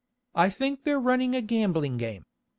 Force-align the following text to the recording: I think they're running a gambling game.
I 0.33 0.49
think 0.49 0.83
they're 0.83 0.99
running 0.99 1.35
a 1.35 1.43
gambling 1.43 1.97
game. 1.99 2.23